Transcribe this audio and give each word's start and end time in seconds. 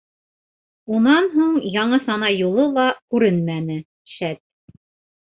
Унан 0.99 1.27
һуң, 1.33 1.53
яңы 1.77 2.01
сана 2.07 2.33
юлы 2.39 2.67
ла 2.81 2.89
күренмәне, 3.15 3.81
шәт. 4.19 4.47